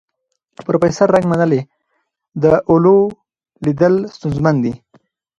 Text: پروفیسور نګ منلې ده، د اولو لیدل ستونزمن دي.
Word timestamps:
پروفیسور 0.65 1.09
نګ 1.15 1.23
منلې 1.31 1.61
ده، 2.41 2.51
د 2.59 2.61
اولو 2.69 2.97
لیدل 3.65 3.93
ستونزمن 4.15 4.55
دي. 4.63 4.73